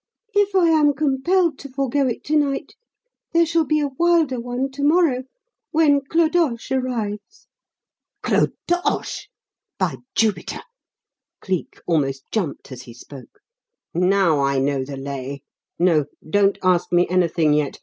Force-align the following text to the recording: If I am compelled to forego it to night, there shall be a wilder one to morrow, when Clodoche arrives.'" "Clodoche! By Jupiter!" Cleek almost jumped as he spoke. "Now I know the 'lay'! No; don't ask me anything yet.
If 0.33 0.55
I 0.55 0.69
am 0.69 0.95
compelled 0.95 1.59
to 1.59 1.69
forego 1.69 2.07
it 2.07 2.23
to 2.23 2.35
night, 2.35 2.73
there 3.33 3.45
shall 3.45 3.65
be 3.65 3.79
a 3.79 3.87
wilder 3.99 4.39
one 4.39 4.71
to 4.71 4.83
morrow, 4.83 5.25
when 5.69 6.01
Clodoche 6.01 6.71
arrives.'" 6.71 7.47
"Clodoche! 8.23 9.27
By 9.77 9.97
Jupiter!" 10.15 10.61
Cleek 11.39 11.79
almost 11.85 12.23
jumped 12.31 12.71
as 12.71 12.81
he 12.81 12.95
spoke. 12.95 13.41
"Now 13.93 14.39
I 14.39 14.57
know 14.57 14.83
the 14.83 14.97
'lay'! 14.97 15.43
No; 15.77 16.05
don't 16.27 16.57
ask 16.63 16.91
me 16.91 17.07
anything 17.07 17.53
yet. 17.53 17.77